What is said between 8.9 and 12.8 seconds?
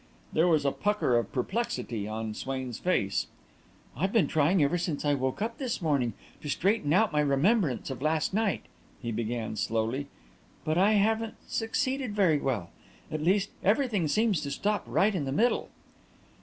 he began, slowly; "but I haven't succeeded very well.